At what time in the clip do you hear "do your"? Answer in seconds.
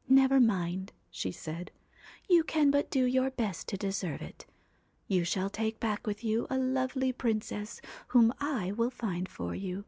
2.90-3.30